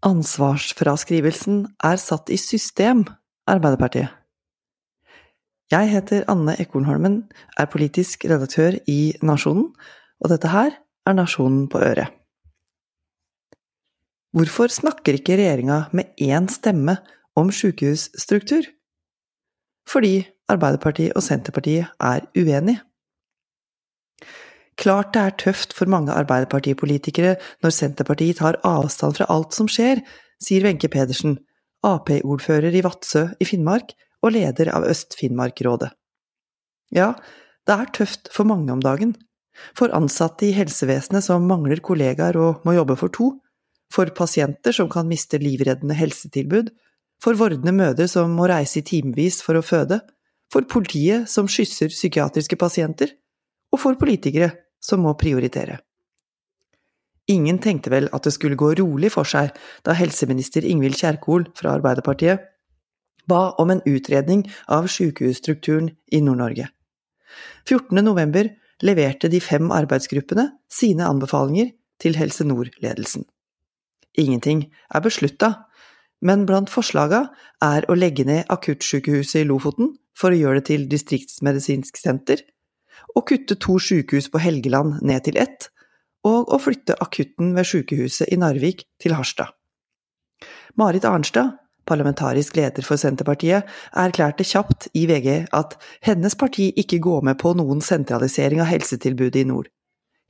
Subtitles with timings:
[0.00, 3.04] Ansvarsfraskrivelsen er satt i system,
[3.50, 4.08] Arbeiderpartiet.
[5.70, 7.18] Jeg heter Anne Ekornholmen,
[7.60, 9.68] er politisk redaktør i Nasjonen,
[10.24, 10.72] og dette her
[11.06, 12.08] er Nasjonen på øret.
[14.32, 16.96] Hvorfor snakker ikke regjeringa med én stemme
[17.36, 18.64] om sykehusstruktur?
[19.90, 22.80] Fordi Arbeiderpartiet og Senterpartiet er uenige.
[24.78, 30.02] Klart det er tøft for mange Arbeiderpartipolitikere når Senterpartiet tar avstand fra alt som skjer,
[30.40, 31.38] sier Wenche Pedersen,
[31.84, 33.94] Ap-ordfører i Vadsø i Finnmark
[34.24, 35.90] og leder av Øst-Finnmark-rådet.
[36.92, 37.14] Ja,
[37.68, 39.14] det er tøft for mange om dagen.
[39.76, 43.32] For ansatte i helsevesenet som mangler kollegaer og må jobbe for to,
[43.92, 46.70] for pasienter som kan miste livreddende helsetilbud,
[47.20, 50.00] for vordende mødre som må reise i timevis for å føde,
[50.50, 53.12] for politiet som skysser psykiatriske pasienter,
[53.70, 54.50] og for politikere
[54.82, 55.78] som må prioritere.
[57.30, 59.52] Ingen tenkte vel at det skulle gå rolig for seg
[59.86, 62.48] da helseminister Ingvild Kjerkol fra Arbeiderpartiet
[63.30, 66.66] ba om en utredning av sykehusstrukturen i Nord-Norge.
[67.68, 68.00] 14.
[68.02, 68.48] november
[68.82, 73.26] leverte de fem arbeidsgruppene sine anbefalinger til Helse Nord-ledelsen.
[74.18, 75.52] Ingenting er beslutta,
[76.20, 77.28] men blant forslaga
[77.62, 82.42] er å legge ned akuttsykehuset i Lofoten for å gjøre det til distriktsmedisinsk senter,
[83.16, 85.68] å kutte to sykehus på Helgeland ned til ett,
[86.26, 89.54] og å flytte akutten ved sykehuset i Narvik til Harstad.
[90.76, 91.56] Marit Arnstad,
[91.88, 95.76] parlamentarisk leder for Senterpartiet, erklærte kjapt i VG at
[96.06, 99.70] hennes parti ikke går med på noen sentralisering av helsetilbudet i nord.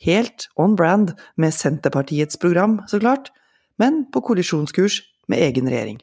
[0.00, 3.28] Helt on brand med Senterpartiets program, så klart,
[3.78, 6.00] men på kollisjonskurs med egen regjering.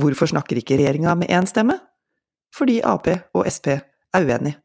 [0.00, 1.78] Hvorfor snakker ikke regjeringa med én stemme?
[2.54, 4.63] Fordi Ap og Sp er uenige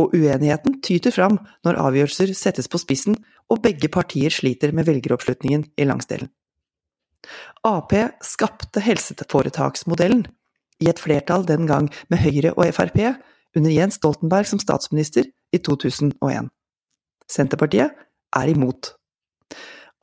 [0.00, 3.18] og uenigheten tyter fram når avgjørelser settes på spissen
[3.52, 6.30] og begge partier sliter med velgeroppslutningen i landsdelen.
[7.66, 10.26] Ap skapte helseforetaksmodellen,
[10.82, 13.00] i et flertall den gang med Høyre og Frp,
[13.56, 16.50] under Jens Stoltenberg som statsminister i 2001.
[17.32, 17.96] Senterpartiet
[18.36, 18.92] er imot.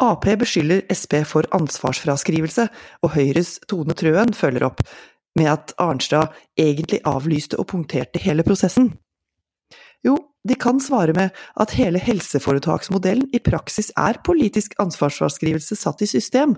[0.02, 2.68] Ap beskylder Sp for ansvarsfraskrivelse,
[3.06, 4.82] og Høyres Tone Trøen følger opp
[5.38, 8.92] med at Arnstad egentlig avlyste og punkterte hele prosessen.
[10.04, 16.10] Jo, de kan svare med at hele helseforetaksmodellen i praksis er politisk ansvarsfraskrivelse satt i
[16.10, 16.58] system.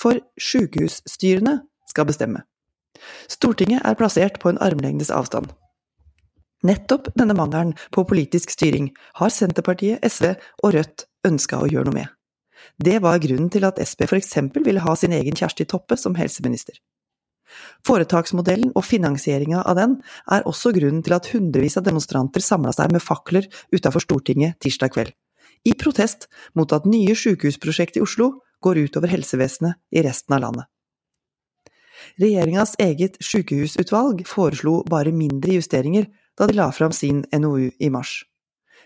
[0.00, 2.44] For sykehusstyrene skal bestemme.
[3.30, 5.48] Stortinget er plassert på en armlengdes avstand.
[6.64, 8.88] Nettopp denne mangelen på politisk styring
[9.20, 10.32] har Senterpartiet, SV
[10.64, 12.12] og Rødt ønska å gjøre noe med.
[12.80, 16.78] Det var grunnen til at Sp eksempel ville ha sin egen Kjersti Toppe som helseminister.
[17.86, 19.96] Foretaksmodellen og finansieringa av den
[20.32, 24.94] er også grunnen til at hundrevis av demonstranter samla seg med fakler utafor Stortinget tirsdag
[24.94, 25.12] kveld,
[25.64, 28.30] i protest mot at nye sykehusprosjekt i Oslo
[28.64, 30.70] går utover helsevesenet i resten av landet.
[32.20, 38.22] Regjeringas eget sykehusutvalg foreslo bare mindre justeringer da de la fram sin NOU i mars,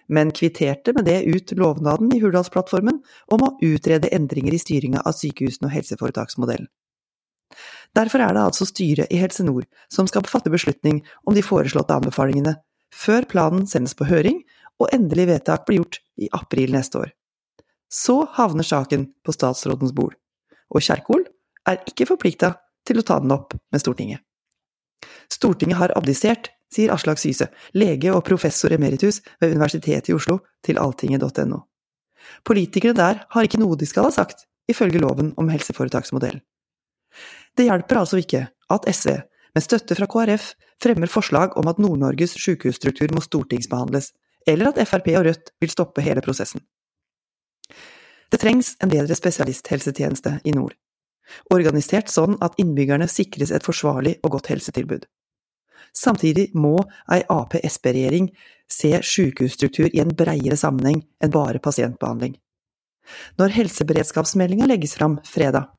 [0.09, 3.01] men kvitterte med det ut lovnaden i Hurdalsplattformen
[3.35, 6.69] om å utrede endringer i styringa av sykehusene og helseforetaksmodellen.
[7.97, 11.97] Derfor er det altså styret i Helse Nord som skal fatte beslutning om de foreslåtte
[11.97, 12.57] anbefalingene,
[12.95, 14.43] før planen sendes på høring
[14.79, 17.11] og endelig vedtak blir gjort i april neste år.
[17.89, 20.15] Så havner saken på statsrådens bord,
[20.69, 21.25] og Kjerkol
[21.69, 22.55] er ikke forplikta
[22.87, 24.21] til å ta den opp med Stortinget.
[25.33, 30.81] Stortinget har abdisert, sier Aslak Syse, lege og professor emeritus ved Universitetet i Oslo, til
[30.81, 31.63] alltinget.no.
[32.45, 36.43] Politikerne der har ikke noe de skal ha sagt, ifølge loven om helseforetaksmodellen.
[37.59, 39.17] Det hjelper altså ikke at SV,
[39.57, 44.13] med støtte fra KrF, fremmer forslag om at Nord-Norges sykehusstruktur må stortingsbehandles,
[44.47, 46.63] eller at Frp og Rødt vil stoppe hele prosessen.
[48.31, 50.77] Det trengs en bedre spesialisthelsetjeneste i nord,
[51.51, 55.09] organisert sånn at innbyggerne sikres et forsvarlig og godt helsetilbud.
[55.97, 56.77] Samtidig må
[57.11, 58.29] ei Ap-Sp-regjering
[58.71, 62.37] se sykehusstruktur i en breiere sammenheng enn bare pasientbehandling.
[63.41, 65.73] Når helseberedskapsmeldinga legges fram fredag,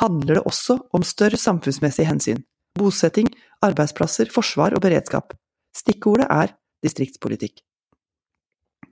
[0.00, 2.42] handler det også om større samfunnsmessige hensyn.
[2.76, 3.28] Bosetting,
[3.64, 5.32] arbeidsplasser, forsvar og beredskap.
[5.76, 6.52] Stikkordet er
[6.84, 7.60] distriktspolitikk.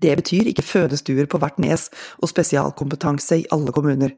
[0.03, 1.89] Det betyr ikke fødestuer på hvert nes
[2.21, 4.13] og spesialkompetanse i alle kommuner.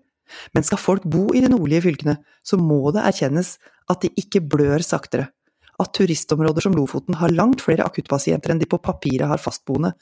[0.55, 3.57] Men skal folk bo i de nordlige fylkene, så må det erkjennes
[3.91, 5.29] at de ikke blør saktere.
[5.79, 9.93] At turistområder som Lofoten har langt flere akuttpasienter enn de på papiret har fastboende,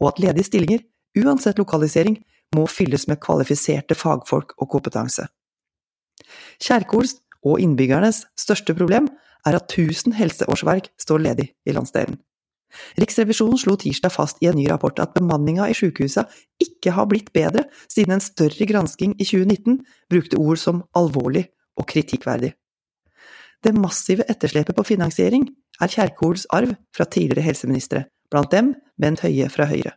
[0.00, 0.84] og at ledige stillinger,
[1.18, 2.20] uansett lokalisering,
[2.54, 5.26] må fylles med kvalifiserte fagfolk og kompetanse.
[6.62, 9.08] Kjerkols og innbyggernes største problem
[9.46, 12.18] er at 1000 helseårsverk står ledig i landsdelen.
[13.00, 16.26] Riksrevisjonen slo tirsdag fast i en ny rapport at bemanninga i sykehusa
[16.62, 19.78] ikke har blitt bedre siden en større gransking i 2019
[20.10, 21.46] brukte ord som alvorlig
[21.78, 22.52] og kritikkverdig.
[23.64, 25.46] Det massive etterslepet på finansiering
[25.80, 29.94] er Kjerkols arv fra tidligere helseministre, blant dem Bent Høie fra Høyre.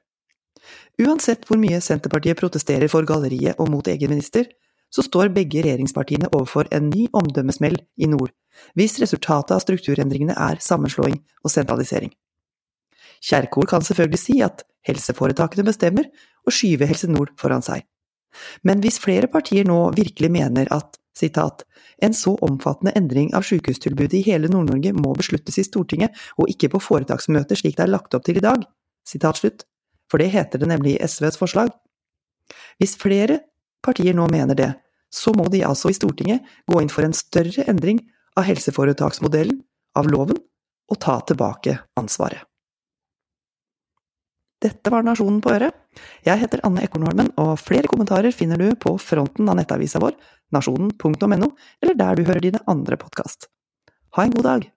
[1.00, 4.48] Uansett hvor mye Senterpartiet protesterer for galleriet og mot egen minister,
[4.94, 8.34] så står begge regjeringspartiene overfor en ny omdømmesmell i nord,
[8.76, 12.12] hvis resultatet av strukturendringene er sammenslåing og sentralisering.
[13.24, 16.08] Kjerkol kan selvfølgelig si at helseforetakene bestemmer,
[16.48, 17.84] og skyve Helse Nord foran seg.
[18.64, 21.66] Men hvis flere partier nå virkelig mener at sitat,
[22.00, 26.72] en så omfattende endring av sykehustilbudet i hele Nord-Norge må besluttes i Stortinget og ikke
[26.76, 28.64] på foretaksmøter slik det er lagt opp til i dag,
[29.08, 29.66] sitat slutt,
[30.10, 31.74] for det heter det nemlig i SVs forslag.
[32.80, 33.42] Hvis flere
[33.86, 34.74] partier nå mener det,
[35.10, 38.02] så må de altså i Stortinget gå inn for en større endring
[38.38, 39.62] av helseforetaksmodellen,
[39.98, 40.38] av loven,
[40.90, 42.46] og ta tilbake ansvaret.
[44.60, 45.76] Dette var Nasjonen på øret.
[46.28, 50.18] Jeg heter Anne Ekornholmen, og flere kommentarer finner du på fronten av nettavisa vår,
[50.52, 53.48] nasjonen.no, eller der du hører dine andre podkast.
[54.18, 54.68] Ha en god dag!